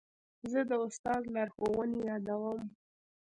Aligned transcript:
زه 0.51 0.59
د 0.69 0.71
استاد 0.85 1.23
لارښوونې 1.35 1.99
یادوم. 2.09 2.61